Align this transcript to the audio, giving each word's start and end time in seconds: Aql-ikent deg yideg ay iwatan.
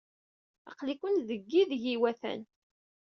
Aql-ikent 0.69 1.25
deg 1.29 1.41
yideg 1.51 1.83
ay 1.85 1.95
iwatan. 1.95 2.41